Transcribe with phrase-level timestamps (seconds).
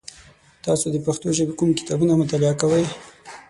[0.65, 2.85] تاسو د پښتو ژبې کوم کتابونه مطالعه کوی؟